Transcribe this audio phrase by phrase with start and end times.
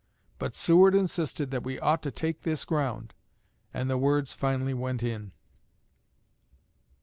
[0.39, 3.13] But Seward insisted that we ought to take this ground,
[3.71, 5.31] and the words finally went in."